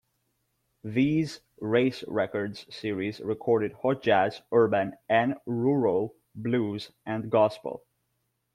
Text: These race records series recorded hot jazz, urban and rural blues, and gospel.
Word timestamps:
These 0.83 1.41
race 1.59 2.03
records 2.07 2.65
series 2.75 3.19
recorded 3.19 3.73
hot 3.73 4.01
jazz, 4.01 4.41
urban 4.51 4.97
and 5.07 5.35
rural 5.45 6.15
blues, 6.35 6.89
and 7.05 7.29
gospel. 7.29 7.83